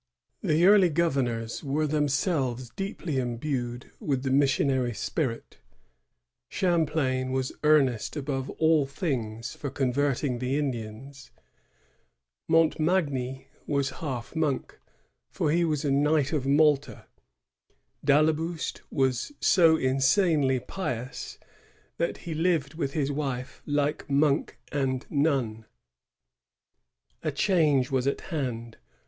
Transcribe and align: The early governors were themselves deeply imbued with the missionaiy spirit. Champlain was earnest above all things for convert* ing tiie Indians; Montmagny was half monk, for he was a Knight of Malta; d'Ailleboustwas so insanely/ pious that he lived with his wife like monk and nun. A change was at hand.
The 0.41 0.65
early 0.65 0.89
governors 0.89 1.63
were 1.63 1.85
themselves 1.85 2.71
deeply 2.71 3.19
imbued 3.19 3.91
with 3.99 4.23
the 4.23 4.31
missionaiy 4.31 4.95
spirit. 4.95 5.59
Champlain 6.49 7.31
was 7.31 7.51
earnest 7.63 8.15
above 8.15 8.49
all 8.57 8.87
things 8.87 9.53
for 9.53 9.69
convert* 9.69 10.23
ing 10.23 10.39
tiie 10.39 10.53
Indians; 10.57 11.29
Montmagny 12.49 13.49
was 13.67 13.91
half 14.01 14.35
monk, 14.35 14.79
for 15.29 15.51
he 15.51 15.63
was 15.63 15.85
a 15.85 15.91
Knight 15.91 16.33
of 16.33 16.47
Malta; 16.47 17.05
d'Ailleboustwas 18.03 19.33
so 19.39 19.77
insanely/ 19.77 20.59
pious 20.59 21.37
that 21.97 22.17
he 22.25 22.33
lived 22.33 22.73
with 22.73 22.93
his 22.93 23.11
wife 23.11 23.61
like 23.67 24.09
monk 24.09 24.57
and 24.71 25.05
nun. 25.11 25.65
A 27.21 27.31
change 27.31 27.91
was 27.91 28.07
at 28.07 28.21
hand. 28.31 28.77